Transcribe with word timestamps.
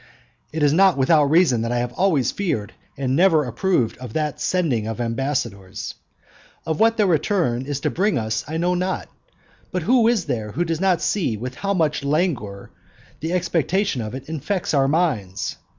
It 0.51 0.63
is 0.63 0.73
not 0.73 0.97
without 0.97 1.25
reason 1.25 1.61
that 1.61 1.71
I 1.71 1.77
have 1.77 1.93
always 1.93 2.31
feared 2.31 2.73
and 2.97 3.15
never 3.15 3.43
approved 3.43 3.99
of 3.99 4.13
that 4.13 4.41
sending 4.41 4.87
of 4.87 4.99
ambassadors. 4.99 5.93
And 6.65 6.79
what 6.79 6.97
their 6.97 7.05
return 7.05 7.67
is 7.67 7.79
to 7.81 7.91
bring 7.91 8.17
us 8.17 8.43
I 8.47 8.57
know 8.57 8.73
not, 8.73 9.09
but 9.71 9.83
who 9.83 10.07
is 10.07 10.25
there 10.25 10.53
who 10.53 10.65
does 10.65 10.81
not 10.81 11.03
see 11.03 11.37
with 11.37 11.53
how 11.53 11.75
much 11.75 12.03
languor 12.03 12.71
the 13.19 13.31
expectation 13.31 14.01
of 14.01 14.15
it 14.15 14.27
infects 14.27 14.73
our 14.73 14.87
minds? 14.87 15.57